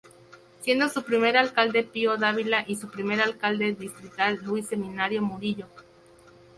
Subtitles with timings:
[0.61, 5.67] Siendo su primer alcalde Pío Dávila y su primer alcalde distrital Luis Seminario Murillo.